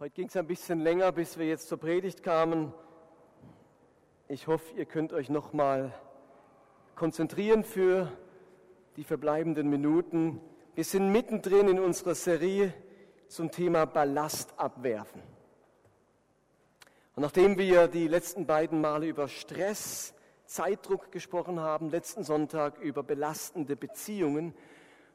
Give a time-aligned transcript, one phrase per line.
[0.00, 2.72] Heute ging es ein bisschen länger, bis wir jetzt zur Predigt kamen.
[4.28, 5.92] Ich hoffe, ihr könnt euch noch mal
[6.94, 8.10] konzentrieren für
[8.96, 10.40] die verbleibenden Minuten.
[10.74, 12.72] Wir sind mittendrin in unserer Serie
[13.28, 15.20] zum Thema Ballast abwerfen.
[17.14, 20.14] Und nachdem wir die letzten beiden Male über Stress,
[20.46, 24.54] Zeitdruck gesprochen haben, letzten Sonntag über belastende Beziehungen,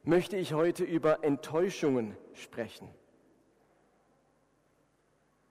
[0.04, 2.88] möchte ich heute über Enttäuschungen sprechen.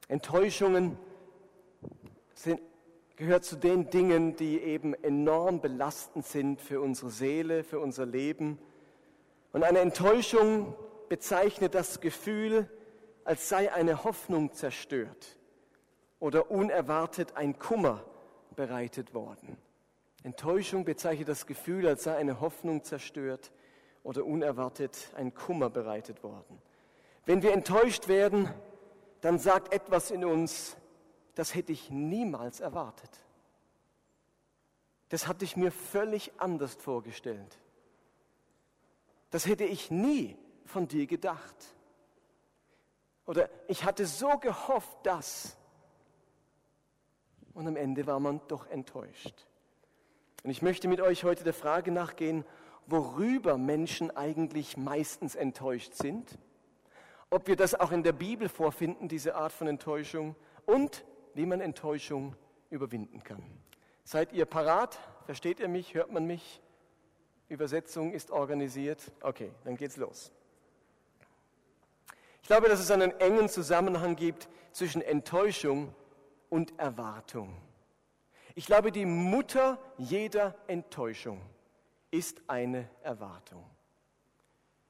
[0.07, 0.97] Enttäuschungen
[2.33, 2.61] sind,
[3.15, 8.59] gehört zu den Dingen, die eben enorm belastend sind für unsere Seele, für unser Leben.
[9.53, 10.75] Und eine Enttäuschung
[11.09, 12.69] bezeichnet das Gefühl,
[13.23, 15.39] als sei eine Hoffnung zerstört
[16.19, 18.03] oder unerwartet ein Kummer
[18.55, 19.57] bereitet worden.
[20.23, 23.51] Enttäuschung bezeichnet das Gefühl, als sei eine Hoffnung zerstört
[24.03, 26.61] oder unerwartet ein Kummer bereitet worden.
[27.25, 28.49] Wenn wir enttäuscht werden,
[29.25, 30.77] dann sagt etwas in uns,
[31.33, 33.09] das hätte ich niemals erwartet.
[35.09, 37.57] Das hatte ich mir völlig anders vorgestellt.
[39.31, 41.55] Das hätte ich nie von dir gedacht.
[43.25, 45.57] Oder ich hatte so gehofft, dass.
[47.55, 49.47] Und am Ende war man doch enttäuscht.
[50.43, 52.45] Und ich möchte mit euch heute der Frage nachgehen,
[52.85, 56.37] worüber Menschen eigentlich meistens enttäuscht sind
[57.35, 61.59] ob wir das auch in der Bibel vorfinden, diese Art von Enttäuschung, und wie man
[61.59, 62.33] Enttäuschung
[62.69, 63.43] überwinden kann.
[64.05, 64.97] Seid ihr parat?
[65.25, 65.93] Versteht ihr mich?
[65.95, 66.61] Hört man mich?
[67.49, 69.11] Übersetzung ist organisiert.
[69.21, 70.31] Okay, dann geht's los.
[72.41, 75.93] Ich glaube, dass es einen engen Zusammenhang gibt zwischen Enttäuschung
[76.49, 77.53] und Erwartung.
[78.55, 81.41] Ich glaube, die Mutter jeder Enttäuschung
[82.11, 83.69] ist eine Erwartung.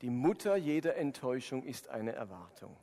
[0.01, 2.75] Die Mutter jeder Enttäuschung ist eine Erwartung.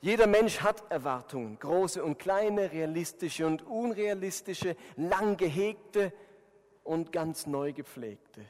[0.00, 6.12] Jeder Mensch hat Erwartungen, große und kleine, realistische und unrealistische, lang gehegte
[6.82, 8.44] und ganz neu gepflegte.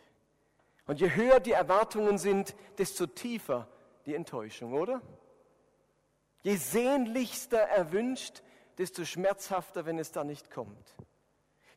[0.87, 3.69] Und je höher die Erwartungen sind, desto tiefer
[4.07, 5.03] die Enttäuschung, oder?
[6.41, 8.43] Je sehnlichster erwünscht,
[8.79, 10.97] desto schmerzhafter, wenn es da nicht kommt.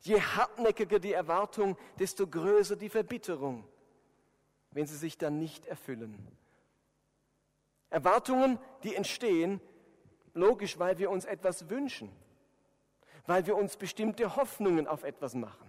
[0.00, 3.68] Je hartnäckiger die Erwartung, desto größer die Verbitterung
[4.76, 6.14] wenn sie sich dann nicht erfüllen.
[7.88, 9.58] Erwartungen, die entstehen,
[10.34, 12.12] logisch, weil wir uns etwas wünschen,
[13.24, 15.66] weil wir uns bestimmte Hoffnungen auf etwas machen,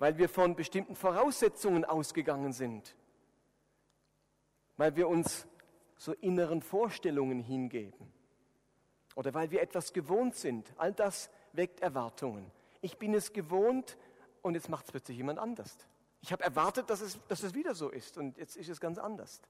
[0.00, 2.96] weil wir von bestimmten Voraussetzungen ausgegangen sind,
[4.76, 5.46] weil wir uns
[5.96, 8.12] so inneren Vorstellungen hingeben
[9.14, 10.74] oder weil wir etwas gewohnt sind.
[10.78, 12.50] All das weckt Erwartungen.
[12.80, 13.96] Ich bin es gewohnt
[14.42, 15.78] und jetzt macht es plötzlich jemand anders.
[16.22, 18.98] Ich habe erwartet, dass es, dass es wieder so ist und jetzt ist es ganz
[18.98, 19.40] anders.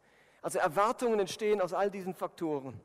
[0.42, 2.80] Also Erwartungen entstehen aus all diesen Faktoren.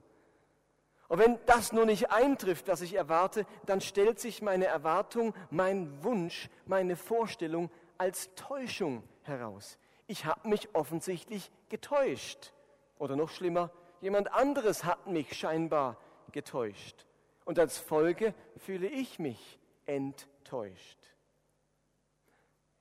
[1.08, 6.04] Und wenn das nur nicht eintrifft, was ich erwarte, dann stellt sich meine Erwartung, mein
[6.04, 9.78] Wunsch, meine Vorstellung als Täuschung heraus.
[10.08, 12.54] Ich habe mich offensichtlich getäuscht.
[12.98, 13.70] Oder noch schlimmer,
[14.02, 15.98] jemand anderes hat mich scheinbar
[16.32, 17.06] getäuscht.
[17.46, 20.98] Und als Folge fühle ich mich enttäuscht.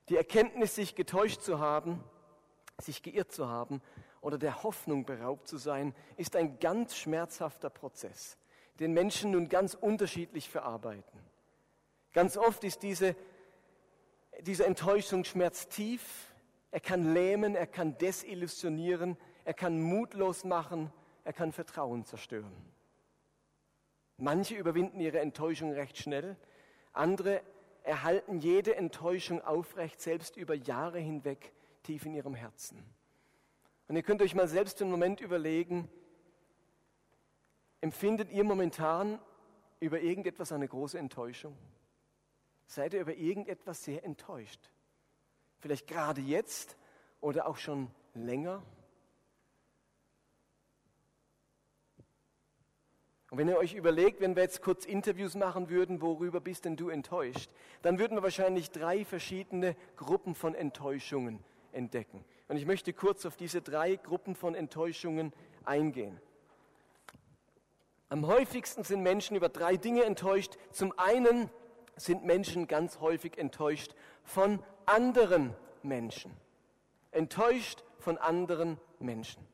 [0.09, 2.03] Die Erkenntnis, sich getäuscht zu haben,
[2.79, 3.81] sich geirrt zu haben
[4.21, 8.37] oder der Hoffnung beraubt zu sein, ist ein ganz schmerzhafter Prozess,
[8.79, 11.19] den Menschen nun ganz unterschiedlich verarbeiten.
[12.13, 13.15] Ganz oft ist diese,
[14.41, 16.33] diese Enttäuschung schmerztief,
[16.71, 20.91] er kann lähmen, er kann desillusionieren, er kann mutlos machen,
[21.23, 22.53] er kann Vertrauen zerstören.
[24.17, 26.37] Manche überwinden ihre Enttäuschung recht schnell,
[26.93, 27.41] andere
[27.85, 31.53] erhalten jede Enttäuschung aufrecht, selbst über Jahre hinweg
[31.83, 32.83] tief in ihrem Herzen.
[33.87, 35.87] Und ihr könnt euch mal selbst einen Moment überlegen,
[37.81, 39.19] empfindet ihr momentan
[39.79, 41.55] über irgendetwas eine große Enttäuschung?
[42.65, 44.71] Seid ihr über irgendetwas sehr enttäuscht?
[45.59, 46.77] Vielleicht gerade jetzt
[47.21, 48.63] oder auch schon länger?
[53.35, 56.77] Und wenn ihr euch überlegt, wenn wir jetzt kurz Interviews machen würden, worüber bist denn
[56.77, 57.49] du enttäuscht,
[57.81, 61.43] dann würden wir wahrscheinlich drei verschiedene Gruppen von Enttäuschungen
[61.73, 62.23] entdecken.
[62.47, 65.33] Und ich möchte kurz auf diese drei Gruppen von Enttäuschungen
[65.65, 66.17] eingehen.
[68.07, 70.57] Am häufigsten sind Menschen über drei Dinge enttäuscht.
[70.71, 71.49] Zum einen
[71.97, 75.53] sind Menschen ganz häufig enttäuscht von anderen
[75.83, 76.31] Menschen.
[77.11, 79.45] Enttäuscht von anderen Menschen.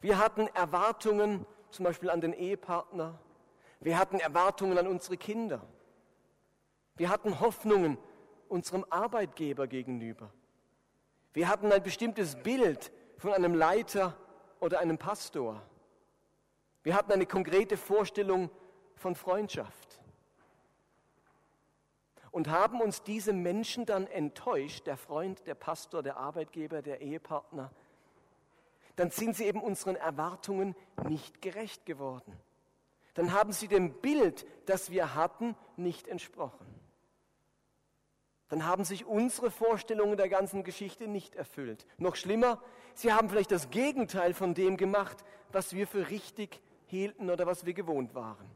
[0.00, 3.18] Wir hatten Erwartungen zum Beispiel an den Ehepartner.
[3.80, 5.60] Wir hatten Erwartungen an unsere Kinder.
[6.96, 7.98] Wir hatten Hoffnungen
[8.48, 10.32] unserem Arbeitgeber gegenüber.
[11.32, 14.16] Wir hatten ein bestimmtes Bild von einem Leiter
[14.60, 15.60] oder einem Pastor.
[16.84, 18.50] Wir hatten eine konkrete Vorstellung
[18.94, 20.00] von Freundschaft
[22.30, 27.72] und haben uns diese Menschen dann enttäuscht, der Freund, der Pastor, der Arbeitgeber, der Ehepartner,
[28.96, 30.74] dann sind sie eben unseren Erwartungen
[31.08, 32.32] nicht gerecht geworden.
[33.14, 36.66] Dann haben sie dem Bild, das wir hatten, nicht entsprochen.
[38.48, 41.86] Dann haben sich unsere Vorstellungen der ganzen Geschichte nicht erfüllt.
[41.98, 42.60] Noch schlimmer,
[42.94, 47.64] sie haben vielleicht das Gegenteil von dem gemacht, was wir für richtig hielten oder was
[47.66, 48.48] wir gewohnt waren.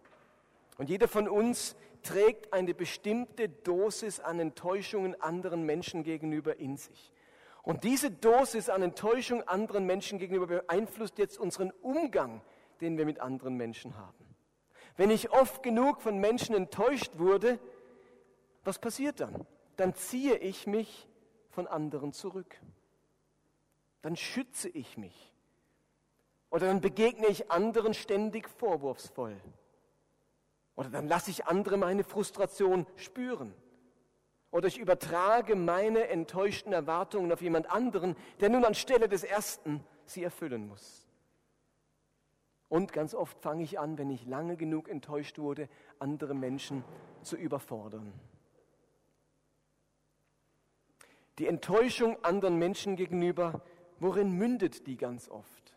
[0.77, 7.13] Und jeder von uns trägt eine bestimmte Dosis an Enttäuschungen anderen Menschen gegenüber in sich.
[7.63, 12.41] Und diese Dosis an Enttäuschung anderen Menschen gegenüber beeinflusst jetzt unseren Umgang,
[12.81, 14.37] den wir mit anderen Menschen haben.
[14.97, 17.59] Wenn ich oft genug von Menschen enttäuscht wurde,
[18.65, 19.47] was passiert dann?
[19.77, 21.09] Dann ziehe ich mich
[21.51, 22.57] von anderen zurück.
[24.03, 25.33] Dann schütze ich mich.
[26.51, 29.37] Oder dann begegne ich anderen ständig vorwurfsvoll.
[30.75, 33.55] Oder dann lasse ich andere meine Frustration spüren.
[34.51, 40.25] Oder ich übertrage meine enttäuschten Erwartungen auf jemand anderen, der nun anstelle des Ersten sie
[40.25, 41.07] erfüllen muss.
[42.69, 45.69] Und ganz oft fange ich an, wenn ich lange genug enttäuscht wurde,
[45.99, 46.85] andere Menschen
[47.23, 48.13] zu überfordern.
[51.39, 53.63] Die Enttäuschung anderen Menschen gegenüber,
[54.01, 55.75] worin mündet die ganz oft?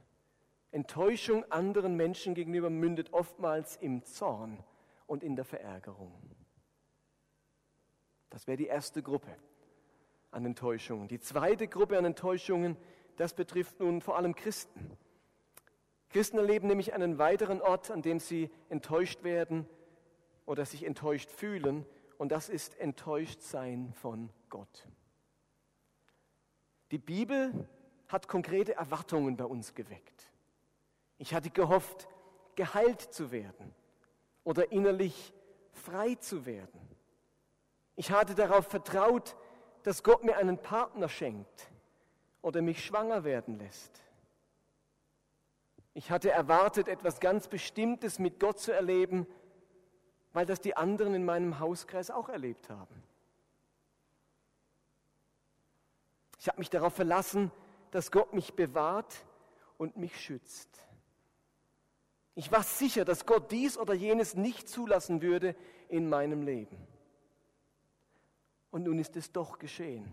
[0.71, 4.63] Enttäuschung anderen Menschen gegenüber mündet oftmals im Zorn
[5.05, 6.13] und in der Verärgerung.
[8.31, 9.37] Das wäre die erste Gruppe
[10.31, 11.07] an Enttäuschungen.
[11.07, 12.77] Die zweite Gruppe an Enttäuschungen,
[13.17, 14.97] das betrifft nun vor allem Christen.
[16.09, 19.67] Christen erleben nämlich einen weiteren Ort, an dem sie enttäuscht werden
[20.45, 21.85] oder sich enttäuscht fühlen,
[22.17, 24.87] und das ist enttäuscht sein von Gott.
[26.91, 27.67] Die Bibel
[28.07, 30.31] hat konkrete Erwartungen bei uns geweckt.
[31.17, 32.07] Ich hatte gehofft,
[32.55, 33.73] geheilt zu werden
[34.43, 35.33] oder innerlich
[35.71, 36.90] frei zu werden.
[38.01, 39.35] Ich hatte darauf vertraut,
[39.83, 41.69] dass Gott mir einen Partner schenkt
[42.41, 44.01] oder mich schwanger werden lässt.
[45.93, 49.27] Ich hatte erwartet, etwas ganz Bestimmtes mit Gott zu erleben,
[50.33, 53.03] weil das die anderen in meinem Hauskreis auch erlebt haben.
[56.39, 57.51] Ich habe mich darauf verlassen,
[57.91, 59.13] dass Gott mich bewahrt
[59.77, 60.87] und mich schützt.
[62.33, 65.55] Ich war sicher, dass Gott dies oder jenes nicht zulassen würde
[65.87, 66.87] in meinem Leben.
[68.71, 70.11] Und nun ist es doch geschehen.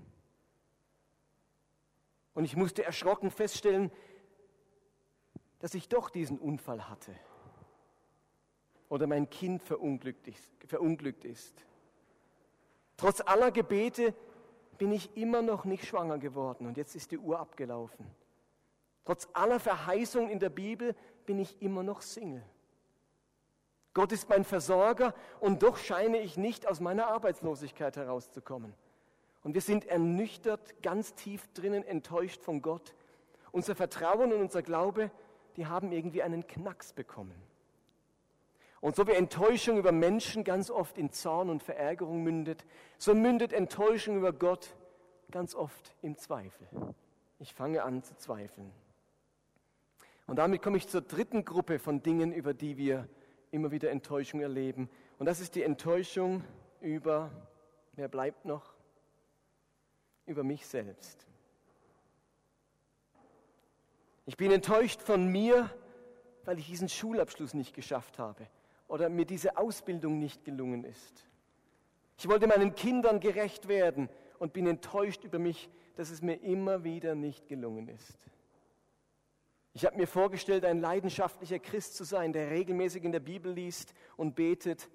[2.35, 3.91] Und ich musste erschrocken feststellen,
[5.61, 7.15] dass ich doch diesen Unfall hatte.
[8.89, 10.53] Oder mein Kind verunglückt ist.
[10.67, 11.65] Verunglückt ist.
[12.97, 14.15] Trotz aller Gebete
[14.77, 18.07] bin ich immer noch nicht schwanger geworden und jetzt ist die Uhr abgelaufen.
[19.05, 20.95] Trotz aller Verheißungen in der Bibel
[21.27, 22.45] bin ich immer noch Single.
[23.99, 28.73] Gott ist mein Versorger und doch scheine ich nicht aus meiner Arbeitslosigkeit herauszukommen.
[29.43, 32.95] Und wir sind ernüchtert, ganz tief drinnen enttäuscht von Gott.
[33.51, 35.11] Unser Vertrauen und unser Glaube,
[35.57, 37.35] die haben irgendwie einen Knacks bekommen.
[38.81, 42.65] Und so wie Enttäuschung über Menschen ganz oft in Zorn und Verärgerung mündet,
[42.99, 44.77] so mündet Enttäuschung über Gott
[45.33, 46.69] ganz oft im Zweifel.
[47.41, 48.71] Ich fange an zu zweifeln.
[50.29, 53.09] Und damit komme ich zur dritten Gruppe von Dingen, über die wir
[53.51, 54.89] immer wieder Enttäuschung erleben.
[55.19, 56.45] Und das ist die Enttäuschung
[56.81, 57.31] über,
[57.93, 58.75] wer bleibt noch?
[60.27, 61.27] Über mich selbst.
[64.27, 65.71] Ich bin enttäuscht von mir,
[66.45, 68.47] weil ich diesen Schulabschluss nicht geschafft habe
[68.87, 71.27] oder mir diese Ausbildung nicht gelungen ist.
[72.19, 76.85] Ich wollte meinen Kindern gerecht werden und bin enttäuscht über mich, dass es mir immer
[76.85, 78.19] wieder nicht gelungen ist.
[79.79, 83.95] Ich habe mir vorgestellt, ein leidenschaftlicher Christ zu sein, der regelmäßig in der Bibel liest
[84.17, 84.89] und betet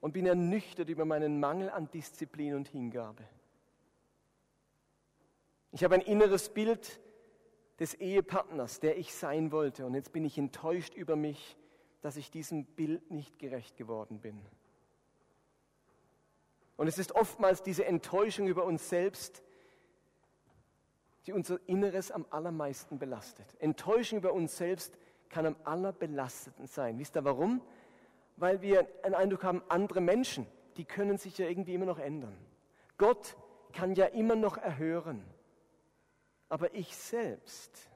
[0.00, 3.22] und bin ernüchtert über meinen Mangel an Disziplin und Hingabe.
[5.72, 7.00] Ich habe ein inneres Bild
[7.80, 11.58] des Ehepartners, der ich sein wollte und jetzt bin ich enttäuscht über mich,
[12.00, 14.40] dass ich diesem Bild nicht gerecht geworden bin.
[16.78, 19.42] Und es ist oftmals diese Enttäuschung über uns selbst,
[21.26, 23.46] die unser Inneres am allermeisten belastet.
[23.58, 24.96] Enttäuschung über uns selbst
[25.28, 26.98] kann am allerbelasteten sein.
[26.98, 27.60] Wisst ihr warum?
[28.36, 30.46] Weil wir einen Eindruck haben, andere Menschen,
[30.76, 32.36] die können sich ja irgendwie immer noch ändern.
[32.98, 33.36] Gott
[33.72, 35.22] kann ja immer noch erhören.
[36.48, 37.88] Aber ich selbst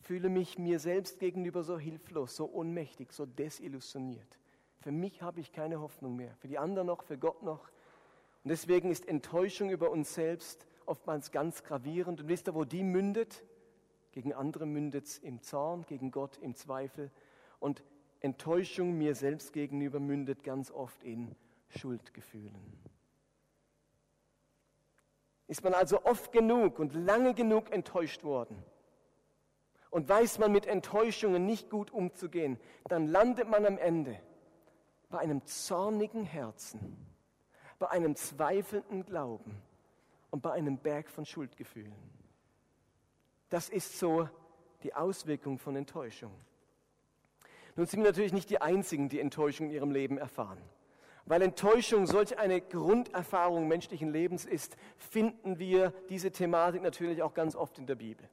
[0.00, 4.38] fühle mich mir selbst gegenüber so hilflos, so ohnmächtig, so desillusioniert.
[4.80, 7.70] Für mich habe ich keine Hoffnung mehr, für die anderen noch, für Gott noch.
[8.44, 12.20] Und deswegen ist Enttäuschung über uns selbst oftmals ganz gravierend.
[12.20, 13.44] Und wisst ihr, wo die mündet?
[14.12, 17.10] Gegen andere mündet es im Zorn, gegen Gott im Zweifel.
[17.60, 17.82] Und
[18.20, 21.36] Enttäuschung mir selbst gegenüber mündet ganz oft in
[21.68, 22.80] Schuldgefühlen.
[25.48, 28.62] Ist man also oft genug und lange genug enttäuscht worden
[29.90, 34.20] und weiß man mit Enttäuschungen nicht gut umzugehen, dann landet man am Ende
[35.08, 36.96] bei einem zornigen Herzen,
[37.78, 39.62] bei einem zweifelnden Glauben
[40.30, 41.94] und bei einem Berg von Schuldgefühlen.
[43.48, 44.28] Das ist so
[44.82, 46.32] die Auswirkung von Enttäuschung.
[47.76, 50.62] Nun sind wir natürlich nicht die Einzigen, die Enttäuschung in ihrem Leben erfahren.
[51.26, 57.56] Weil Enttäuschung solch eine Grunderfahrung menschlichen Lebens ist, finden wir diese Thematik natürlich auch ganz
[57.56, 58.28] oft in der Bibel.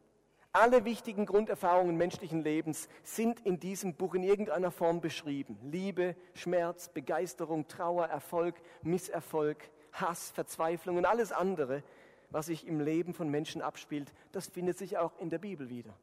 [0.55, 5.57] Alle wichtigen Grunderfahrungen menschlichen Lebens sind in diesem Buch in irgendeiner Form beschrieben.
[5.63, 11.83] Liebe, Schmerz, Begeisterung, Trauer, Erfolg, Misserfolg, Hass, Verzweiflung und alles andere,
[12.29, 15.93] was sich im Leben von Menschen abspielt, das findet sich auch in der Bibel wieder.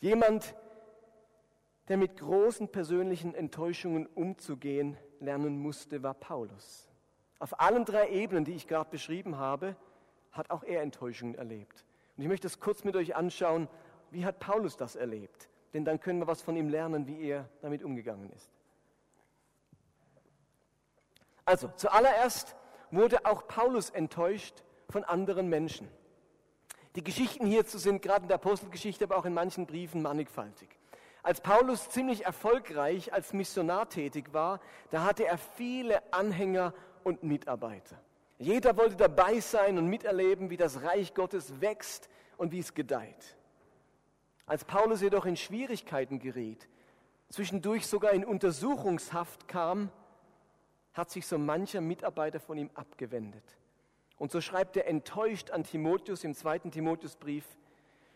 [0.00, 0.54] Jemand,
[1.88, 6.88] der mit großen persönlichen Enttäuschungen umzugehen lernen musste, war Paulus.
[7.38, 9.76] Auf allen drei Ebenen, die ich gerade beschrieben habe,
[10.32, 11.84] hat auch er Enttäuschungen erlebt.
[12.16, 13.68] Und ich möchte das kurz mit euch anschauen,
[14.10, 15.48] wie hat Paulus das erlebt?
[15.74, 18.50] Denn dann können wir was von ihm lernen, wie er damit umgegangen ist.
[21.46, 22.54] Also, zuallererst
[22.90, 25.88] wurde auch Paulus enttäuscht von anderen Menschen.
[26.96, 30.68] Die Geschichten hierzu sind gerade in der Apostelgeschichte, aber auch in manchen Briefen mannigfaltig.
[31.22, 34.60] Als Paulus ziemlich erfolgreich als Missionar tätig war,
[34.90, 36.72] da hatte er viele Anhänger
[37.04, 38.00] und Mitarbeiter.
[38.38, 43.36] Jeder wollte dabei sein und miterleben, wie das Reich Gottes wächst und wie es gedeiht.
[44.46, 46.68] Als Paulus jedoch in Schwierigkeiten geriet,
[47.28, 49.90] zwischendurch sogar in Untersuchungshaft kam,
[50.96, 53.44] hat sich so mancher Mitarbeiter von ihm abgewendet.
[54.16, 57.44] Und so schreibt er enttäuscht an Timotheus im zweiten Timotheusbrief,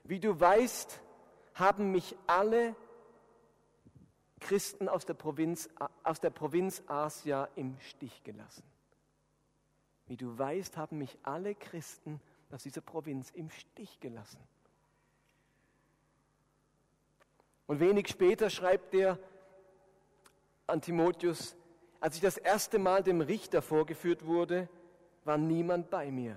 [0.04, 1.00] wie du weißt,
[1.54, 2.74] haben mich alle
[4.40, 5.68] Christen aus der Provinz,
[6.02, 8.64] aus der Provinz Asia im Stich gelassen.
[10.06, 12.18] Wie du weißt, haben mich alle Christen
[12.50, 14.40] aus dieser Provinz im Stich gelassen.
[17.66, 19.18] Und wenig später schreibt er
[20.66, 21.54] an Timotheus,
[22.00, 24.68] als ich das erste Mal dem Richter vorgeführt wurde,
[25.24, 26.36] war niemand bei mir.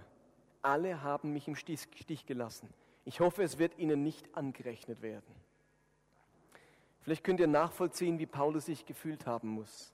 [0.62, 2.70] Alle haben mich im Stich gelassen.
[3.06, 5.34] Ich hoffe, es wird ihnen nicht angerechnet werden.
[7.02, 9.94] Vielleicht könnt ihr nachvollziehen, wie Paulus sich gefühlt haben muss.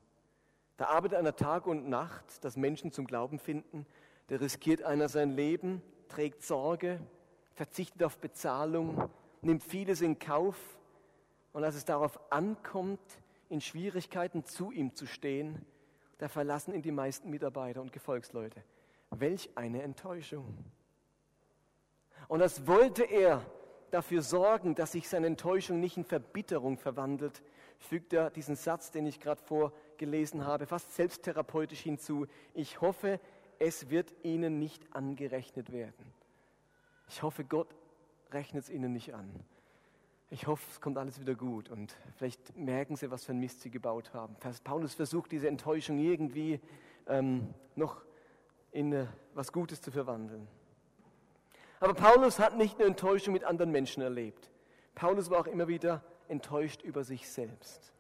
[0.77, 3.85] Da arbeitet einer Tag und Nacht, dass Menschen zum Glauben finden.
[4.27, 6.99] Da riskiert einer sein Leben, trägt Sorge,
[7.55, 9.09] verzichtet auf Bezahlung,
[9.41, 10.57] nimmt vieles in Kauf.
[11.51, 12.99] Und als es darauf ankommt,
[13.49, 15.65] in Schwierigkeiten zu ihm zu stehen,
[16.19, 18.63] da verlassen ihn die meisten Mitarbeiter und Gefolgsleute.
[19.09, 20.45] Welch eine Enttäuschung.
[22.27, 23.43] Und das wollte er
[23.89, 27.41] dafür sorgen, dass sich seine Enttäuschung nicht in Verbitterung verwandelt,
[27.79, 32.27] fügt er diesen Satz, den ich gerade vorgelesen habe, fast selbsttherapeutisch hinzu.
[32.53, 33.19] Ich hoffe,
[33.57, 36.13] es wird Ihnen nicht angerechnet werden.
[37.07, 37.73] Ich hoffe, Gott
[38.31, 39.31] rechnet es Ihnen nicht an.
[40.31, 43.61] Ich hoffe, es kommt alles wieder gut und vielleicht merken Sie, was für ein Mist
[43.61, 44.35] Sie gebaut haben.
[44.63, 46.59] Paulus versucht, diese Enttäuschung irgendwie
[47.07, 48.03] ähm, noch
[48.71, 50.47] in äh, was Gutes zu verwandeln.
[51.79, 54.51] Aber Paulus hat nicht eine Enttäuschung mit anderen Menschen erlebt.
[54.93, 57.91] Paulus war auch immer wieder enttäuscht über sich selbst.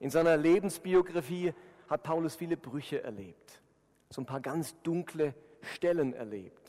[0.00, 1.54] In seiner Lebensbiografie
[1.88, 3.62] hat Paulus viele Brüche erlebt,
[4.10, 6.68] so ein paar ganz dunkle Stellen erlebt.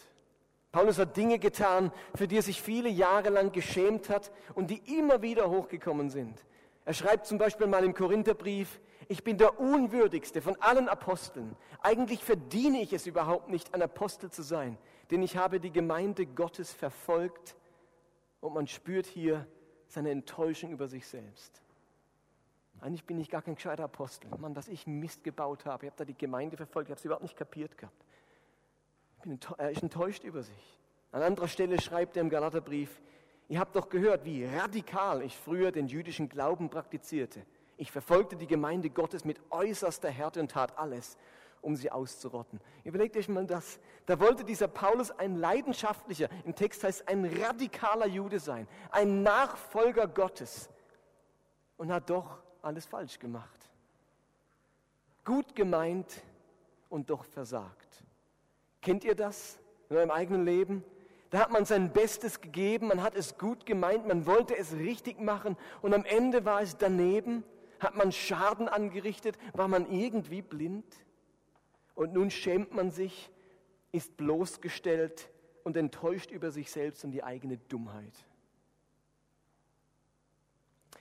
[0.72, 4.98] Paulus hat Dinge getan, für die er sich viele Jahre lang geschämt hat und die
[4.98, 6.46] immer wieder hochgekommen sind.
[6.86, 11.56] Er schreibt zum Beispiel mal im Korintherbrief, ich bin der unwürdigste von allen Aposteln.
[11.82, 14.78] Eigentlich verdiene ich es überhaupt nicht, ein Apostel zu sein,
[15.10, 17.56] denn ich habe die Gemeinde Gottes verfolgt
[18.40, 19.48] und man spürt hier
[19.88, 21.64] seine Enttäuschung über sich selbst.
[22.82, 24.30] Eigentlich bin ich gar kein gescheiter Apostel.
[24.38, 25.86] Mann, dass ich Mist gebaut habe.
[25.86, 28.06] Ich habe da die Gemeinde verfolgt, ich habe es überhaupt nicht kapiert gehabt.
[29.58, 30.80] Er ist enttäuscht über sich.
[31.12, 33.02] An anderer Stelle schreibt er im Galaterbrief,
[33.48, 37.46] ihr habt doch gehört, wie radikal ich früher den jüdischen Glauben praktizierte.
[37.78, 41.18] Ich verfolgte die Gemeinde Gottes mit äußerster Härte und tat alles,
[41.62, 42.60] um sie auszurotten.
[42.84, 43.80] Überlegt euch mal das.
[44.06, 50.08] Da wollte dieser Paulus ein leidenschaftlicher, im Text heißt ein radikaler Jude sein, ein Nachfolger
[50.08, 50.70] Gottes
[51.78, 53.70] und hat doch alles falsch gemacht.
[55.24, 56.22] Gut gemeint
[56.90, 57.89] und doch versagt.
[58.82, 59.60] Kennt ihr das
[59.90, 60.84] in eurem eigenen Leben?
[61.30, 65.20] Da hat man sein Bestes gegeben, man hat es gut gemeint, man wollte es richtig
[65.20, 67.44] machen und am Ende war es daneben
[67.80, 69.38] hat man Schaden angerichtet?
[69.54, 70.86] War man irgendwie blind?
[71.96, 73.32] Und nun schämt man sich,
[73.92, 75.30] ist bloßgestellt
[75.64, 78.14] und enttäuscht über sich selbst und die eigene Dummheit.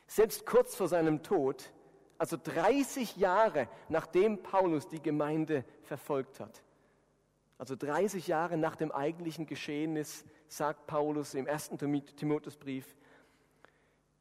[0.07, 1.71] selbst kurz vor seinem Tod,
[2.17, 6.63] also 30 Jahre nachdem Paulus die Gemeinde verfolgt hat.
[7.59, 12.97] Also 30 Jahre nach dem eigentlichen Geschehnis sagt Paulus im ersten Timotheusbrief,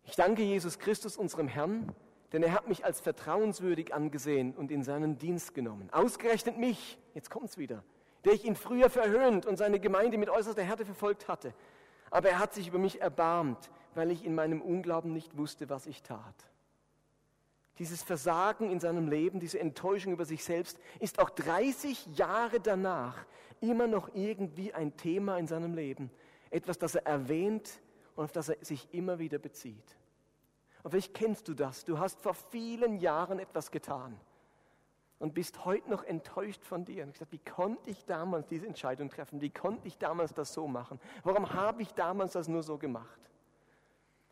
[0.03, 1.93] ich danke Jesus Christus, unserem Herrn,
[2.31, 5.89] denn er hat mich als vertrauenswürdig angesehen und in seinen Dienst genommen.
[5.91, 7.83] Ausgerechnet mich, jetzt kommt's wieder,
[8.25, 11.53] der ich ihn früher verhöhnt und seine Gemeinde mit äußerster Härte verfolgt hatte.
[12.09, 15.85] Aber er hat sich über mich erbarmt, weil ich in meinem Unglauben nicht wusste, was
[15.85, 16.35] ich tat.
[17.79, 23.25] Dieses Versagen in seinem Leben, diese Enttäuschung über sich selbst, ist auch 30 Jahre danach
[23.61, 26.09] immer noch irgendwie ein Thema in seinem Leben.
[26.49, 27.81] Etwas, das er erwähnt
[28.15, 29.97] und auf das er sich immer wieder bezieht.
[30.81, 31.85] Und vielleicht kennst du das.
[31.85, 34.19] Du hast vor vielen Jahren etwas getan
[35.19, 37.03] und bist heute noch enttäuscht von dir.
[37.03, 39.41] Und gesagt, wie konnte ich damals diese Entscheidung treffen?
[39.41, 40.99] Wie konnte ich damals das so machen?
[41.23, 43.19] Warum habe ich damals das nur so gemacht?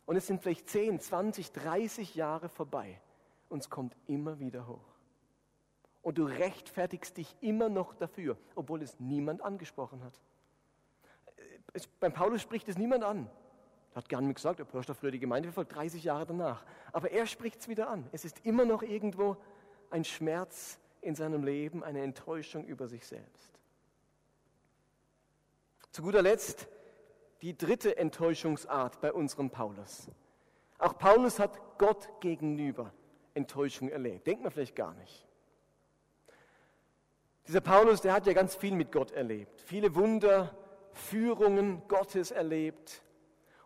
[0.05, 3.01] Und es sind vielleicht 10, 20, 30 Jahre vorbei
[3.49, 4.95] und es kommt immer wieder hoch.
[6.01, 10.19] Und du rechtfertigst dich immer noch dafür, obwohl es niemand angesprochen hat.
[11.73, 13.29] Es, beim Paulus spricht es niemand an.
[13.91, 16.63] Er hat gar nicht mehr gesagt, er doch früher die Gemeinde verfolgt, 30 Jahre danach.
[16.91, 18.07] Aber er spricht es wieder an.
[18.11, 19.37] Es ist immer noch irgendwo
[19.89, 23.59] ein Schmerz in seinem Leben, eine Enttäuschung über sich selbst.
[25.91, 26.67] Zu guter Letzt
[27.41, 30.09] die dritte Enttäuschungsart bei unserem Paulus.
[30.77, 32.91] Auch Paulus hat Gott gegenüber
[33.35, 34.25] Enttäuschung erlebt.
[34.25, 35.27] Denkt man vielleicht gar nicht.
[37.47, 39.61] Dieser Paulus, der hat ja ganz viel mit Gott erlebt.
[39.61, 40.55] Viele Wunder,
[40.93, 43.03] Führungen Gottes erlebt.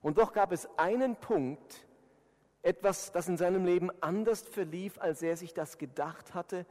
[0.01, 1.87] Und doch gab es einen Punkt,
[2.61, 6.65] etwas, das in seinem Leben anders verlief, als er sich das gedacht hatte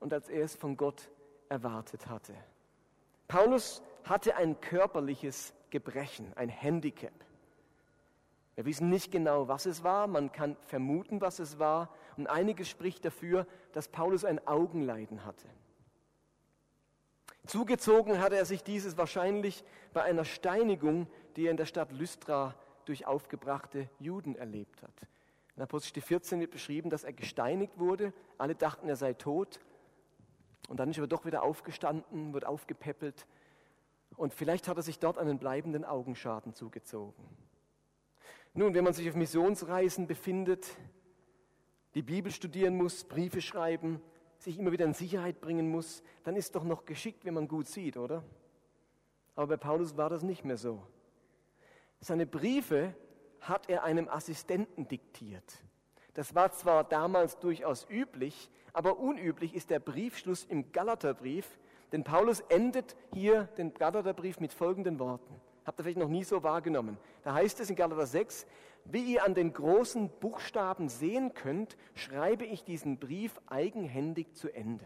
[0.00, 1.10] und als er es von Gott
[1.50, 2.34] erwartet hatte.
[3.28, 7.12] Paulus hatte ein körperliches Gebrechen, ein Handicap.
[8.54, 12.68] Wir wissen nicht genau, was es war, man kann vermuten, was es war, und einiges
[12.68, 15.48] spricht dafür, dass Paulus ein Augenleiden hatte.
[17.46, 22.54] Zugezogen hatte er sich dieses wahrscheinlich bei einer Steinigung, die er in der Stadt Lystra
[22.84, 25.08] durch aufgebrachte Juden erlebt hat.
[25.56, 28.12] In Apostel 14 wird beschrieben, dass er gesteinigt wurde.
[28.38, 29.60] Alle dachten, er sei tot.
[30.68, 33.26] Und dann ist er doch wieder aufgestanden, wird aufgepäppelt.
[34.16, 37.24] Und vielleicht hat er sich dort einen bleibenden Augenschaden zugezogen.
[38.56, 40.68] Nun, wenn man sich auf Missionsreisen befindet,
[41.94, 44.00] die Bibel studieren muss, Briefe schreiben,
[44.38, 47.66] sich immer wieder in Sicherheit bringen muss, dann ist doch noch geschickt, wenn man gut
[47.66, 48.22] sieht, oder?
[49.34, 50.80] Aber bei Paulus war das nicht mehr so.
[51.98, 52.94] Seine Briefe
[53.40, 55.64] hat er einem Assistenten diktiert.
[56.14, 61.58] Das war zwar damals durchaus üblich, aber unüblich ist der Briefschluss im Galaterbrief,
[61.90, 65.40] denn Paulus endet hier den Galaterbrief mit folgenden Worten.
[65.64, 66.98] Habt ihr vielleicht noch nie so wahrgenommen.
[67.22, 68.46] Da heißt es in Galater 6,
[68.84, 74.84] wie ihr an den großen Buchstaben sehen könnt, schreibe ich diesen Brief eigenhändig zu Ende.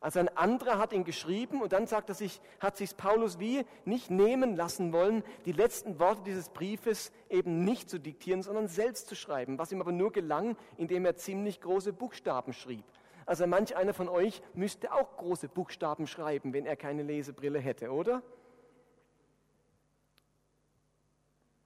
[0.00, 3.64] Also ein anderer hat ihn geschrieben und dann sagt er sich, hat sich Paulus wie
[3.84, 9.08] nicht nehmen lassen wollen, die letzten Worte dieses Briefes eben nicht zu diktieren, sondern selbst
[9.08, 12.84] zu schreiben, was ihm aber nur gelang, indem er ziemlich große Buchstaben schrieb.
[13.24, 17.90] Also manch einer von euch müsste auch große Buchstaben schreiben, wenn er keine Lesebrille hätte,
[17.90, 18.22] oder?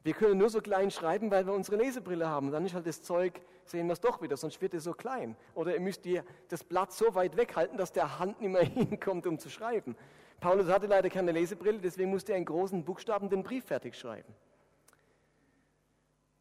[0.03, 2.51] Wir können nur so klein schreiben, weil wir unsere Lesebrille haben.
[2.51, 5.37] Dann ist halt das Zeug, sehen wir es doch wieder, sonst wird es so klein.
[5.55, 9.27] Oder ihr müsst ihr das Blatt so weit weghalten, dass der Hand nicht mehr hinkommt,
[9.27, 9.95] um zu schreiben.
[10.41, 14.35] Paulus hatte leider keine Lesebrille, deswegen musste er in großen Buchstaben den Brief fertig schreiben.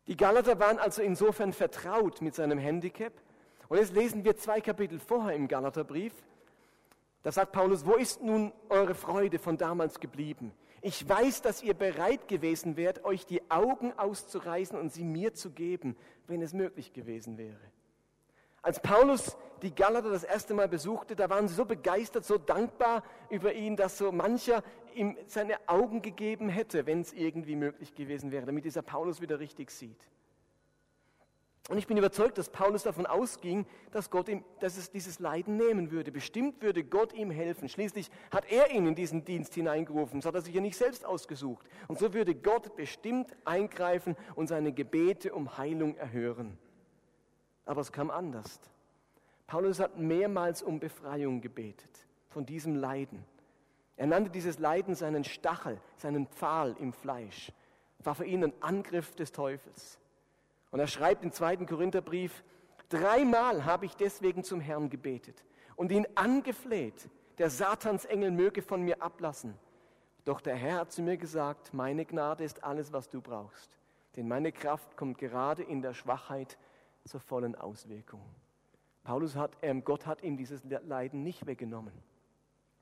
[0.07, 3.13] Die Galater waren also insofern vertraut mit seinem Handicap.
[3.67, 6.13] Und jetzt lesen wir zwei Kapitel vorher im Galaterbrief.
[7.23, 10.53] Da sagt Paulus, wo ist nun eure Freude von damals geblieben?
[10.81, 15.51] Ich weiß, dass ihr bereit gewesen wärt, euch die Augen auszureißen und sie mir zu
[15.51, 17.59] geben, wenn es möglich gewesen wäre.
[18.61, 23.03] Als Paulus die Galater das erste Mal besuchte, da waren sie so begeistert, so dankbar
[23.29, 24.63] über ihn, dass so mancher
[24.95, 29.39] ihm seine Augen gegeben hätte, wenn es irgendwie möglich gewesen wäre, damit dieser Paulus wieder
[29.39, 30.07] richtig sieht.
[31.69, 35.55] Und ich bin überzeugt, dass Paulus davon ausging, dass Gott ihm, dass es dieses Leiden
[35.55, 36.11] nehmen würde.
[36.11, 37.69] Bestimmt würde Gott ihm helfen.
[37.69, 40.19] Schließlich hat er ihn in diesen Dienst hineingerufen.
[40.19, 41.69] Das hat er sich ja nicht selbst ausgesucht.
[41.87, 46.57] Und so würde Gott bestimmt eingreifen und seine Gebete um Heilung erhören.
[47.65, 48.59] Aber es kam anders.
[49.45, 53.23] Paulus hat mehrmals um Befreiung gebetet von diesem Leiden.
[53.95, 57.51] Er nannte dieses Leiden seinen Stachel, seinen Pfahl im Fleisch.
[57.99, 59.99] War für ihn ein Angriff des Teufels.
[60.71, 62.43] Und er schreibt im zweiten Korintherbrief,
[62.89, 65.43] dreimal habe ich deswegen zum Herrn gebetet
[65.75, 69.55] und ihn angefleht, der Satansengel möge von mir ablassen.
[70.25, 73.77] Doch der Herr hat zu mir gesagt, meine Gnade ist alles, was du brauchst.
[74.15, 76.57] denn meine Kraft kommt gerade in der Schwachheit
[77.05, 78.21] zur vollen Auswirkung.
[79.03, 81.93] Paulus hat, äh, Gott hat ihm dieses Leiden nicht weggenommen.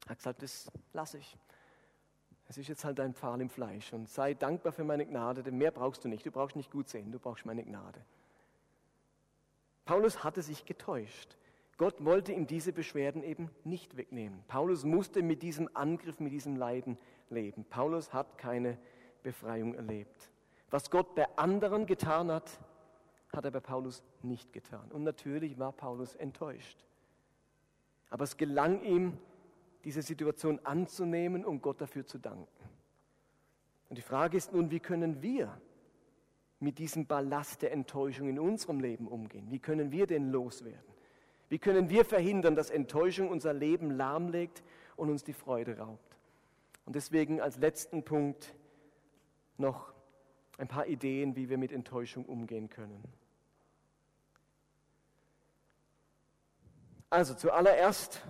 [0.05, 1.37] Er hat gesagt, das lasse ich.
[2.49, 5.57] Es ist jetzt halt dein Pfahl im Fleisch und sei dankbar für meine Gnade, denn
[5.57, 6.25] mehr brauchst du nicht.
[6.25, 7.99] Du brauchst nicht gut sehen, du brauchst meine Gnade.
[9.85, 11.37] Paulus hatte sich getäuscht.
[11.77, 14.43] Gott wollte ihm diese Beschwerden eben nicht wegnehmen.
[14.47, 16.97] Paulus musste mit diesem Angriff, mit diesem Leiden
[17.29, 17.65] leben.
[17.65, 18.77] Paulus hat keine
[19.23, 20.31] Befreiung erlebt.
[20.71, 22.59] Was Gott bei anderen getan hat,
[23.33, 24.91] hat er bei Paulus nicht getan.
[24.91, 26.83] Und natürlich war Paulus enttäuscht.
[28.09, 29.17] Aber es gelang ihm,
[29.83, 32.47] diese Situation anzunehmen und Gott dafür zu danken.
[33.89, 35.59] Und die Frage ist nun, wie können wir
[36.59, 39.49] mit diesem Ballast der Enttäuschung in unserem Leben umgehen?
[39.49, 40.97] Wie können wir den loswerden?
[41.49, 44.63] Wie können wir verhindern, dass Enttäuschung unser Leben lahmlegt
[44.97, 46.17] und uns die Freude raubt?
[46.85, 48.55] Und deswegen als letzten Punkt
[49.57, 49.93] noch
[50.57, 53.03] ein paar Ideen, wie wir mit Enttäuschung umgehen können.
[57.09, 58.21] Also zuallererst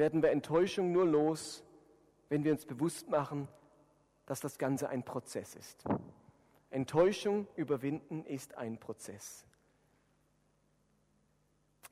[0.00, 1.62] werden wir Enttäuschung nur los,
[2.30, 3.46] wenn wir uns bewusst machen,
[4.26, 5.84] dass das Ganze ein Prozess ist.
[6.70, 9.44] Enttäuschung überwinden ist ein Prozess.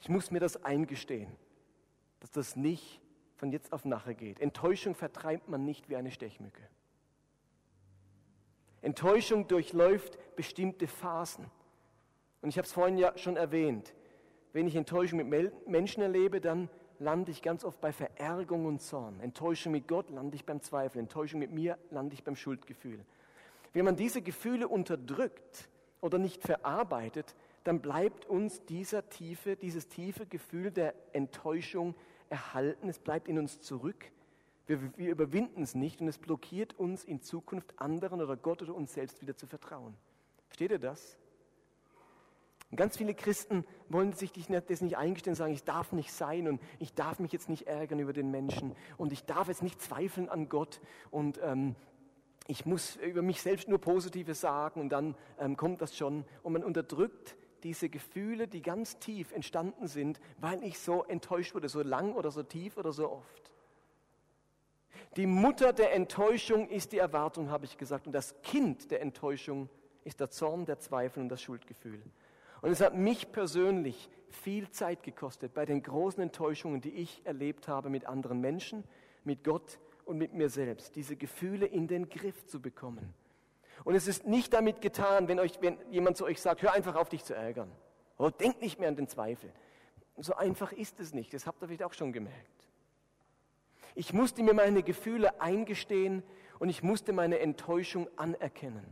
[0.01, 1.31] Ich muss mir das eingestehen,
[2.21, 3.01] dass das nicht
[3.37, 4.41] von jetzt auf nachher geht.
[4.41, 6.63] Enttäuschung vertreibt man nicht wie eine Stechmücke.
[8.81, 11.51] Enttäuschung durchläuft bestimmte Phasen.
[12.41, 13.93] Und ich habe es vorhin ja schon erwähnt.
[14.53, 19.21] Wenn ich Enttäuschung mit Menschen erlebe, dann lande ich ganz oft bei Verärgerung und Zorn.
[19.21, 20.99] Enttäuschung mit Gott lande ich beim Zweifel.
[20.99, 23.05] Enttäuschung mit mir lande ich beim Schuldgefühl.
[23.73, 25.69] Wenn man diese Gefühle unterdrückt
[26.01, 27.35] oder nicht verarbeitet,
[27.65, 31.95] dann bleibt uns dieser tiefe, dieses tiefe Gefühl der Enttäuschung
[32.31, 32.89] erhalten.
[32.89, 34.11] Es bleibt in uns zurück.
[34.67, 38.75] Wir, wir überwinden es nicht und es blockiert uns in Zukunft anderen oder Gott oder
[38.75, 39.95] uns selbst wieder zu vertrauen.
[40.49, 41.19] Versteht ihr das?
[42.71, 46.49] Und ganz viele Christen wollen sich das nicht eingestehen und sagen, ich darf nicht sein
[46.49, 49.81] und ich darf mich jetzt nicht ärgern über den Menschen und ich darf jetzt nicht
[49.81, 51.75] zweifeln an Gott und ähm,
[52.47, 56.25] ich muss über mich selbst nur Positives sagen und dann ähm, kommt das schon.
[56.43, 61.69] Und man unterdrückt diese Gefühle, die ganz tief entstanden sind, weil ich so enttäuscht wurde,
[61.69, 63.53] so lang oder so tief oder so oft.
[65.17, 69.69] Die Mutter der Enttäuschung ist die Erwartung, habe ich gesagt, und das Kind der Enttäuschung
[70.05, 72.03] ist der Zorn, der Zweifel und das Schuldgefühl.
[72.61, 77.69] Und es hat mich persönlich viel Zeit gekostet bei den großen Enttäuschungen, die ich erlebt
[77.69, 78.85] habe mit anderen Menschen,
[79.25, 83.15] mit Gott und mit mir selbst, diese Gefühle in den Griff zu bekommen.
[83.85, 86.97] Und es ist nicht damit getan, wenn, euch, wenn jemand zu euch sagt, hör einfach
[86.97, 87.71] auf, dich zu ärgern.
[88.17, 89.53] Oder denk nicht mehr an den Zweifel.
[90.17, 91.33] So einfach ist es nicht.
[91.33, 92.69] Das habt ihr vielleicht auch schon gemerkt.
[93.95, 96.23] Ich musste mir meine Gefühle eingestehen
[96.59, 98.87] und ich musste meine Enttäuschung anerkennen.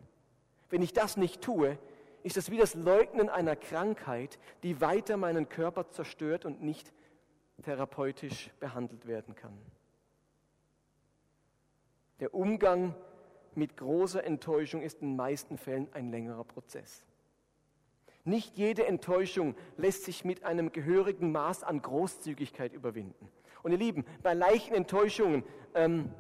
[0.71, 1.79] Wenn ich das nicht tue,
[2.27, 6.93] ist das wie das Leugnen einer Krankheit, die weiter meinen Körper zerstört und nicht
[7.62, 9.57] therapeutisch behandelt werden kann.
[12.19, 12.97] Der Umgang
[13.55, 17.05] mit großer Enttäuschung ist in den meisten Fällen ein längerer Prozess.
[18.25, 23.31] Nicht jede Enttäuschung lässt sich mit einem gehörigen Maß an Großzügigkeit überwinden.
[23.62, 25.45] Und ihr Lieben, bei leichten Enttäuschungen
[25.77, 26.12] ähm,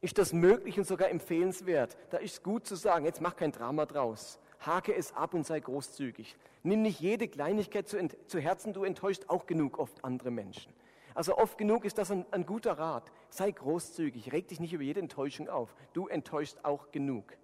[0.00, 1.98] ist das möglich und sogar empfehlenswert.
[2.08, 5.46] Da ist es gut zu sagen, jetzt mach kein Drama draus hake es ab und
[5.46, 6.36] sei großzügig.
[6.62, 10.72] Nimm nicht jede Kleinigkeit zu, zu Herzen, du enttäuscht auch genug oft andere Menschen.
[11.14, 13.10] Also oft genug ist das ein, ein guter Rat.
[13.30, 15.74] Sei großzügig, reg dich nicht über jede Enttäuschung auf.
[15.92, 17.36] Du enttäuschst auch genug.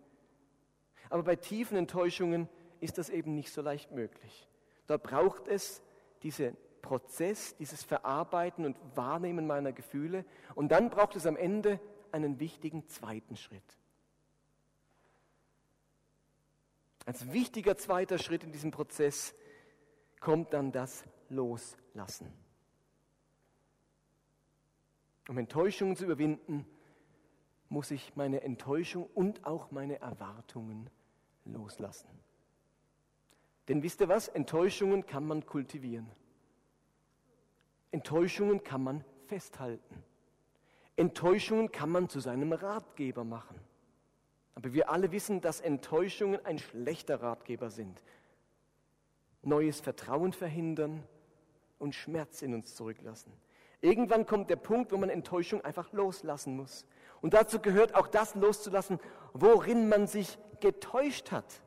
[1.09, 2.49] Aber bei tiefen Enttäuschungen
[2.81, 4.49] ist das eben nicht so leicht möglich.
[4.87, 5.83] Da braucht es
[6.23, 10.25] diesen Prozess, dieses Verarbeiten und Wahrnehmen meiner Gefühle.
[10.55, 11.79] Und dann braucht es am Ende
[12.11, 13.80] einen wichtigen zweiten Schritt.
[17.07, 19.35] Als wichtiger zweiter Schritt in diesem Prozess
[20.21, 22.33] kommt dann das Loslassen.
[25.29, 26.67] Um Enttäuschungen zu überwinden,
[27.69, 30.91] muss ich meine Enttäuschung und auch meine Erwartungen
[31.45, 32.09] loslassen.
[33.69, 34.27] Denn wisst ihr was?
[34.27, 36.11] Enttäuschungen kann man kultivieren.
[37.93, 40.03] Enttäuschungen kann man festhalten.
[40.97, 43.59] Enttäuschungen kann man zu seinem Ratgeber machen.
[44.61, 48.03] Aber wir alle wissen, dass Enttäuschungen ein schlechter Ratgeber sind.
[49.41, 51.03] Neues Vertrauen verhindern
[51.79, 53.33] und Schmerz in uns zurücklassen.
[53.81, 56.85] Irgendwann kommt der Punkt, wo man Enttäuschung einfach loslassen muss.
[57.23, 59.01] Und dazu gehört auch das loszulassen,
[59.33, 61.63] worin man sich getäuscht hat.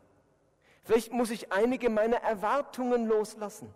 [0.84, 3.74] Vielleicht muss ich einige meiner Erwartungen loslassen.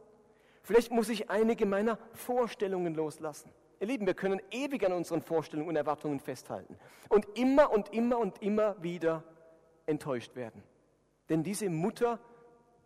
[0.61, 3.49] Vielleicht muss ich einige meiner Vorstellungen loslassen.
[3.79, 6.77] Ihr Lieben, wir können ewig an unseren Vorstellungen und Erwartungen festhalten
[7.09, 9.23] und immer und immer und immer wieder
[9.85, 10.63] enttäuscht werden.
[11.29, 12.19] Denn diese Mutter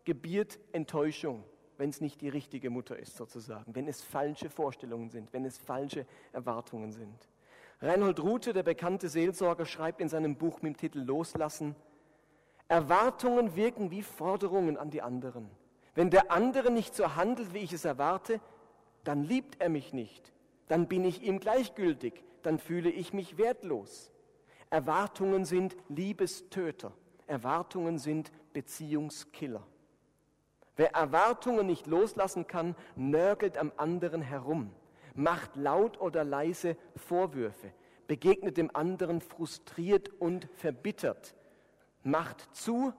[0.04, 1.44] gebiert Enttäuschung,
[1.78, 5.58] wenn es nicht die richtige Mutter ist sozusagen, wenn es falsche Vorstellungen sind, wenn es
[5.58, 7.30] falsche Erwartungen sind.
[7.82, 11.76] Reinhold Rute, der bekannte Seelsorger, schreibt in seinem Buch mit dem Titel Loslassen,
[12.68, 15.50] Erwartungen wirken wie Forderungen an die anderen.
[15.96, 18.40] Wenn der andere nicht so handelt, wie ich es erwarte,
[19.04, 20.32] dann liebt er mich nicht,
[20.72, 24.10] dann bin ich ihm gleichgültig, dann fühle ich mich wertlos.
[24.70, 26.94] Erwartungen sind Liebestöter,
[27.28, 29.68] Erwartungen sind Beziehungskiller.
[30.78, 34.72] Wer Erwartungen nicht loslassen kann, nörgelt am anderen herum,
[35.14, 37.74] macht laut oder leise Vorwürfe,
[38.08, 41.36] begegnet dem anderen frustriert und verbittert,
[42.02, 42.94] macht zu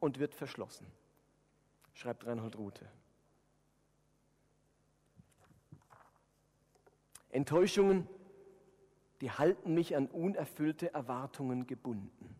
[0.00, 0.86] und wird verschlossen,
[1.92, 2.88] schreibt Reinhold Rute.
[7.32, 8.06] Enttäuschungen,
[9.20, 12.36] die halten mich an unerfüllte Erwartungen gebunden.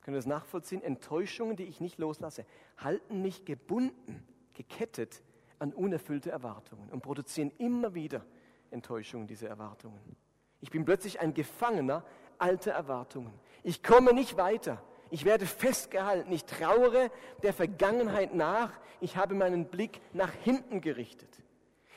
[0.00, 0.82] Können wir das nachvollziehen?
[0.82, 2.46] Enttäuschungen, die ich nicht loslasse,
[2.78, 5.22] halten mich gebunden, gekettet
[5.58, 8.24] an unerfüllte Erwartungen und produzieren immer wieder
[8.70, 10.16] Enttäuschungen, diese Erwartungen.
[10.60, 12.04] Ich bin plötzlich ein Gefangener
[12.38, 13.32] alter Erwartungen.
[13.62, 14.82] Ich komme nicht weiter.
[15.10, 16.30] Ich werde festgehalten.
[16.32, 17.10] Ich trauere
[17.42, 18.72] der Vergangenheit nach.
[19.00, 21.42] Ich habe meinen Blick nach hinten gerichtet.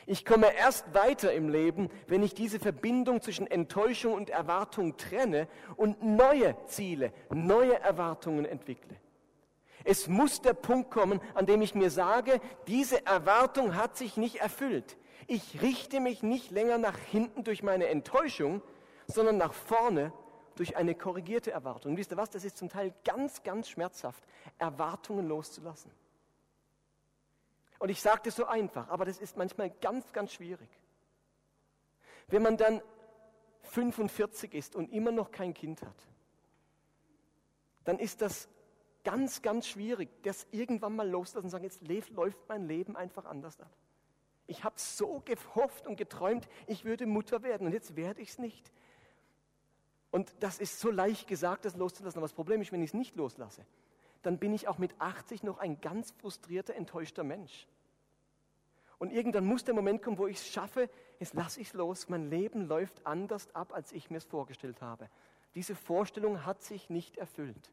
[0.10, 5.48] Ich komme erst weiter im Leben, wenn ich diese Verbindung zwischen Enttäuschung und Erwartung trenne
[5.76, 8.95] und neue Ziele, neue Erwartungen entwickle.
[9.84, 14.38] Es muss der Punkt kommen, an dem ich mir sage, diese Erwartung hat sich nicht
[14.38, 14.98] erfüllt.
[15.28, 18.63] Ich richte mich nicht länger nach hinten durch meine Enttäuschung,
[19.06, 20.12] sondern nach vorne
[20.56, 21.91] durch eine korrigierte Erwartung.
[21.91, 22.32] Und wisst ihr was?
[22.32, 24.24] Das ist zum Teil ganz, ganz schmerzhaft,
[24.58, 25.91] Erwartungen loszulassen.
[27.80, 30.70] Und ich sage das so einfach, aber das ist manchmal ganz, ganz schwierig.
[32.28, 32.82] Wenn man dann
[33.63, 36.08] 45 ist und immer noch kein Kind hat,
[37.86, 38.50] dann ist das
[39.04, 43.60] ganz, ganz schwierig, das irgendwann mal loszulassen und sagen, jetzt läuft mein Leben einfach anders
[43.60, 43.72] ab.
[44.46, 48.38] Ich habe so gehofft und geträumt, ich würde Mutter werden und jetzt werde ich es
[48.39, 48.72] nicht.
[50.12, 52.18] Und das ist so leicht gesagt, das loszulassen.
[52.18, 53.65] Aber das Problem ist, wenn ich es nicht loslasse,
[54.21, 57.67] dann bin ich auch mit 80 noch ein ganz frustrierter, enttäuschter Mensch.
[58.97, 62.10] Und irgendwann muss der Moment kommen, wo ich es schaffe, jetzt lasse ich es los,
[62.10, 65.10] mein Leben läuft anders ab, als ich mir es vorgestellt habe.
[65.55, 67.71] Diese Vorstellung hat sich nicht erfüllt.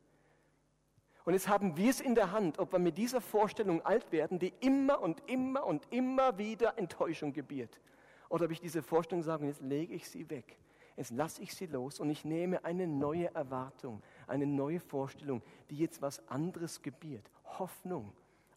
[1.24, 4.38] Und jetzt haben wir es in der Hand, ob wir mit dieser Vorstellung alt werden,
[4.38, 7.80] die immer und immer und immer wieder Enttäuschung gebiert.
[8.28, 10.56] Oder ob ich diese Vorstellung sage, jetzt lege ich sie weg.
[10.96, 15.76] Jetzt lasse ich sie los und ich nehme eine neue Erwartung, eine neue Vorstellung, die
[15.76, 17.30] jetzt was anderes gebiert.
[17.44, 18.12] Hoffnung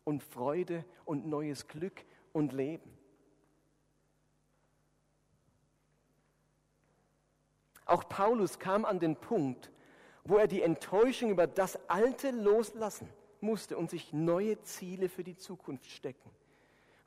[0.06, 2.97] und Freude und neues Glück und Leben.
[7.86, 9.71] Auch Paulus kam an den Punkt,
[10.23, 13.10] wo er die Enttäuschung über das Alte loslassen
[13.41, 16.30] musste und sich neue Ziele für die Zukunft stecken.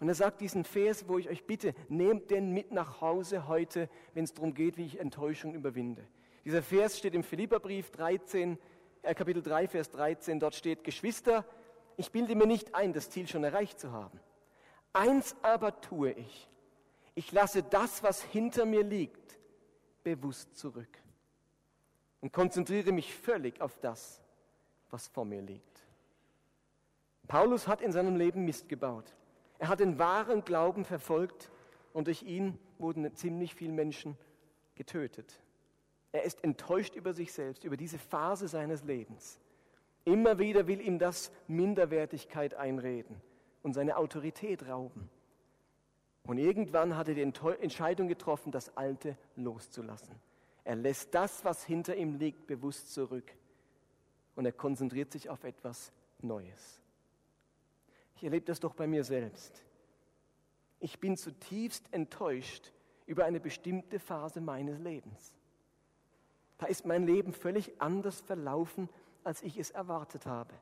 [0.02, 3.88] Und er sagt diesen Vers, wo ich euch bitte, nehmt den mit nach Hause heute,
[4.14, 6.04] wenn es darum geht, wie ich Enttäuschung überwinde.
[6.44, 8.58] Dieser Vers steht im Philipperbrief 13,
[9.02, 10.40] äh, Kapitel 3, Vers 13.
[10.40, 11.44] Dort steht, Geschwister,
[11.96, 14.18] ich bilde mir nicht ein, das Ziel schon erreicht zu haben.
[14.92, 16.50] Eins aber tue ich.
[17.14, 19.38] Ich lasse das, was hinter mir liegt,
[20.02, 20.98] bewusst zurück
[22.22, 24.20] und konzentriere mich völlig auf das,
[24.90, 25.80] was vor mir liegt.
[27.28, 29.14] Paulus hat in seinem Leben Mist gebaut.
[29.62, 31.48] Er hat den wahren Glauben verfolgt
[31.92, 34.18] und durch ihn wurden ziemlich viele Menschen
[34.74, 35.40] getötet.
[36.10, 39.38] Er ist enttäuscht über sich selbst, über diese Phase seines Lebens.
[40.04, 43.20] Immer wieder will ihm das Minderwertigkeit einreden
[43.62, 45.08] und seine Autorität rauben.
[46.24, 50.16] Und irgendwann hat er die Entscheidung getroffen, das Alte loszulassen.
[50.64, 53.32] Er lässt das, was hinter ihm liegt, bewusst zurück
[54.34, 56.81] und er konzentriert sich auf etwas Neues.
[58.22, 59.64] Ich erlebe das doch bei mir selbst.
[60.78, 62.72] Ich bin zutiefst enttäuscht
[63.04, 65.32] über eine bestimmte Phase meines Lebens.
[66.58, 68.88] Da ist mein Leben völlig anders verlaufen,
[69.24, 70.54] als ich es erwartet habe.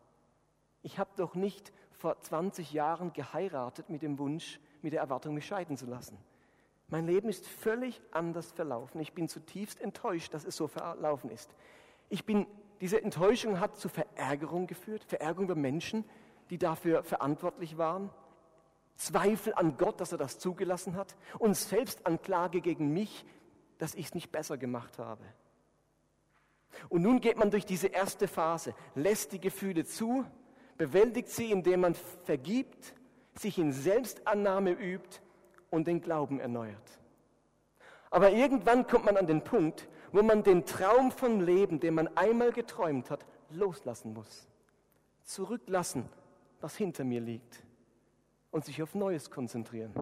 [0.82, 5.44] Ich habe doch nicht vor 20 Jahren geheiratet mit dem Wunsch, mit der Erwartung, mich
[5.44, 6.16] scheiden zu lassen.
[6.88, 9.02] Mein Leben ist völlig anders verlaufen.
[9.02, 11.54] Ich bin zutiefst enttäuscht, dass es so verlaufen ist.
[12.08, 12.46] Ich bin,
[12.80, 16.06] diese Enttäuschung hat zu Verärgerung geführt, Verärgerung über Menschen,
[16.50, 18.10] die dafür verantwortlich waren,
[18.96, 23.24] Zweifel an Gott, dass er das zugelassen hat und Selbstanklage gegen mich,
[23.78, 25.24] dass ich es nicht besser gemacht habe.
[26.88, 30.26] Und nun geht man durch diese erste Phase, lässt die Gefühle zu,
[30.76, 32.94] bewältigt sie, indem man vergibt,
[33.34, 35.20] sich in Selbstannahme übt
[35.70, 37.00] und den Glauben erneuert.
[38.10, 42.08] Aber irgendwann kommt man an den Punkt, wo man den Traum vom Leben, den man
[42.16, 44.48] einmal geträumt hat, loslassen muss.
[45.22, 46.08] Zurücklassen,
[46.60, 47.62] was hinter mir liegt.
[48.50, 49.92] Und sich auf Neues konzentrieren.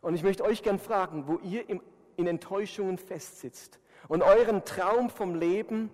[0.00, 5.34] Und ich möchte euch gern fragen, wo ihr in Enttäuschungen festsitzt und euren Traum vom
[5.34, 5.90] Leben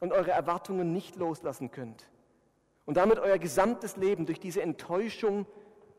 [0.00, 2.08] und eure Erwartungen nicht loslassen könnt
[2.86, 5.46] und damit euer gesamtes Leben durch diese Enttäuschung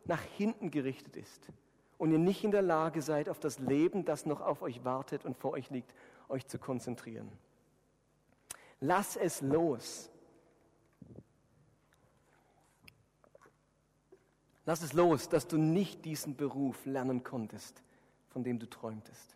[0.06, 1.52] nach hinten gerichtet ist
[1.98, 5.26] und ihr nicht in der Lage seid, auf das Leben, das noch auf euch wartet
[5.26, 5.94] und vor euch liegt,
[6.30, 7.32] euch zu konzentrieren.
[8.80, 10.10] Lass es los.
[14.70, 17.82] Lass es los, dass du nicht diesen Beruf lernen konntest,
[18.28, 19.36] von dem du träumtest.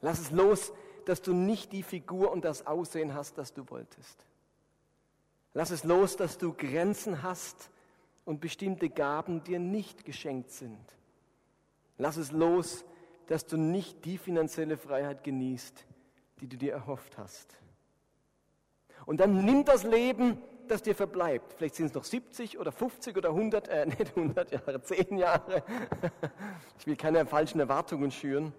[0.00, 0.72] Lass es los,
[1.04, 4.26] dass du nicht die Figur und das Aussehen hast, das du wolltest.
[5.52, 7.70] Lass es los, dass du Grenzen hast
[8.24, 10.96] und bestimmte Gaben dir nicht geschenkt sind.
[11.96, 12.84] Lass es los,
[13.28, 15.86] dass du nicht die finanzielle Freiheit genießt,
[16.40, 17.60] die du dir erhofft hast.
[19.06, 21.54] Und dann nimm das Leben, das dir verbleibt.
[21.56, 25.62] Vielleicht sind es noch 70 oder 50 oder 100, äh, nicht 100 Jahre, 10 Jahre.
[26.78, 28.52] Ich will keine falschen Erwartungen schüren.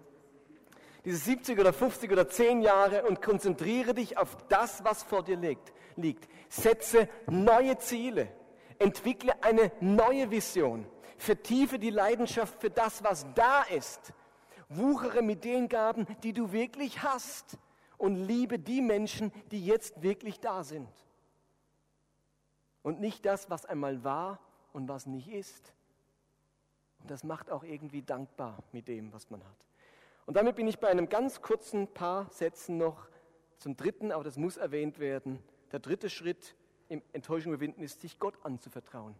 [1.05, 5.37] Diese 70 oder 50 oder 10 Jahre und konzentriere dich auf das, was vor dir
[5.37, 5.71] liegt.
[5.95, 6.27] liegt.
[6.49, 8.29] Setze neue Ziele.
[8.79, 10.87] Entwickle eine neue Vision.
[11.17, 14.13] Vertiefe die Leidenschaft für das, was da ist.
[14.67, 17.57] Wuchere mit den Gaben, die du wirklich hast.
[17.97, 20.89] Und liebe die Menschen, die jetzt wirklich da sind.
[22.85, 24.39] Und nicht das, was einmal war
[24.71, 25.73] und was nicht ist.
[26.99, 29.65] Und das macht auch irgendwie dankbar mit dem, was man hat.
[30.27, 33.07] Und damit bin ich bei einem ganz kurzen paar Sätzen noch
[33.57, 35.41] zum dritten, aber das muss erwähnt werden.
[35.71, 36.53] Der dritte Schritt
[36.87, 39.15] im Enttäuschung überwinden ist, sich Gott anzuvertrauen.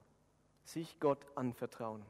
[0.66, 2.06] Sich Gott anvertrauen.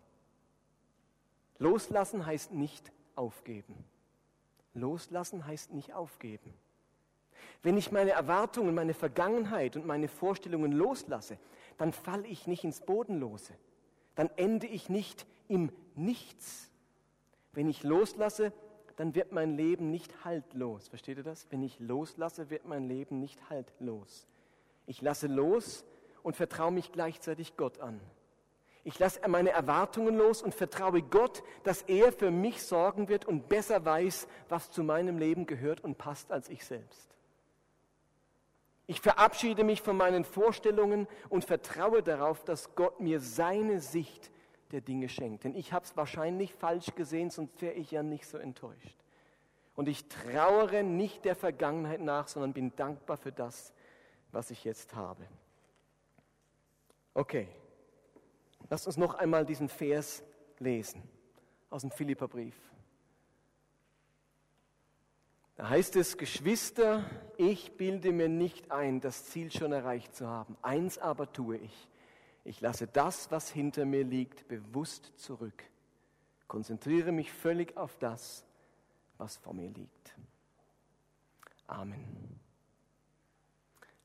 [1.57, 3.81] Loslassen heißt nicht aufgeben.
[4.73, 6.53] Loslassen heißt nicht aufgeben.
[7.63, 11.37] Wenn ich meine Erwartungen, meine Vergangenheit und meine Vorstellungen loslasse,
[11.77, 13.53] dann falle ich nicht ins Bodenlose.
[14.15, 16.69] Dann ende ich nicht im Nichts.
[17.53, 18.51] Wenn ich loslasse,
[18.97, 20.87] dann wird mein Leben nicht haltlos.
[20.87, 21.47] Versteht ihr das?
[21.49, 24.27] Wenn ich loslasse, wird mein Leben nicht haltlos.
[24.87, 25.85] Ich lasse los
[26.23, 27.99] und vertraue mich gleichzeitig Gott an.
[28.83, 33.49] Ich lasse meine Erwartungen los und vertraue Gott, dass er für mich sorgen wird und
[33.49, 37.14] besser weiß, was zu meinem Leben gehört und passt als ich selbst.
[38.87, 44.31] Ich verabschiede mich von meinen Vorstellungen und vertraue darauf, dass Gott mir seine Sicht
[44.71, 45.43] der Dinge schenkt.
[45.43, 48.97] Denn ich habe es wahrscheinlich falsch gesehen, sonst wäre ich ja nicht so enttäuscht.
[49.75, 53.73] Und ich trauere nicht der Vergangenheit nach, sondern bin dankbar für das,
[54.31, 55.25] was ich jetzt habe.
[57.13, 57.47] Okay,
[58.69, 60.23] lasst uns noch einmal diesen Vers
[60.59, 61.01] lesen
[61.69, 62.55] aus dem Philipperbrief.
[65.55, 70.57] Da heißt es, Geschwister, ich bilde mir nicht ein, das Ziel schon erreicht zu haben.
[70.61, 71.89] Eins aber tue ich.
[72.43, 75.63] Ich lasse das, was hinter mir liegt, bewusst zurück.
[76.47, 78.45] Konzentriere mich völlig auf das,
[79.17, 80.15] was vor mir liegt.
[81.67, 82.05] Amen.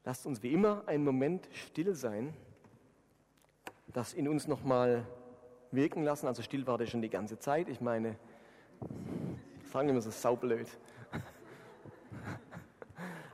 [0.04, 2.32] Lasst uns wie immer einen Moment still sein,
[3.88, 5.04] das in uns nochmal
[5.72, 6.26] wirken lassen.
[6.26, 7.68] Also still war der schon die ganze Zeit.
[7.68, 8.16] Ich meine,
[9.72, 10.68] sagen wir mal so saublöd.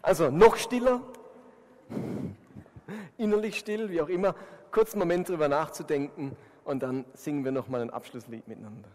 [0.06, 1.00] Also noch stiller,
[3.18, 4.36] innerlich still, wie auch immer,
[4.70, 8.88] kurz einen Moment drüber nachzudenken und dann singen wir nochmal ein Abschlusslied miteinander.